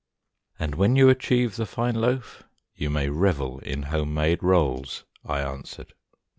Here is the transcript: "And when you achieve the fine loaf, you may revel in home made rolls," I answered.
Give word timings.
"And 0.57 0.73
when 0.73 0.95
you 0.95 1.09
achieve 1.09 1.57
the 1.57 1.65
fine 1.67 1.93
loaf, 1.93 2.41
you 2.75 2.89
may 2.89 3.09
revel 3.09 3.59
in 3.59 3.83
home 3.83 4.15
made 4.15 4.41
rolls," 4.41 5.03
I 5.23 5.41
answered. 5.41 5.93